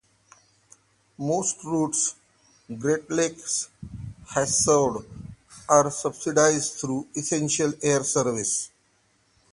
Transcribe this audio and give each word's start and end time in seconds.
Most 1.19 1.63
routes 1.63 2.15
Great 2.79 3.07
Lakes 3.11 3.69
has 4.33 4.57
served 4.57 5.05
are 5.69 5.91
subsidized 5.91 6.73
through 6.73 7.07
Essential 7.15 7.71
Air 7.83 8.03
Service. 8.03 8.71